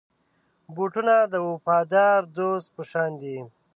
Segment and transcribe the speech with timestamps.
[0.75, 3.37] بوټونه د وفادار دوست په شان دي.